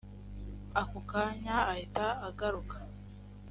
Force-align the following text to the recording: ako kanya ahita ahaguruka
ako 0.81 0.99
kanya 1.11 1.55
ahita 1.71 2.05
ahaguruka 2.15 2.77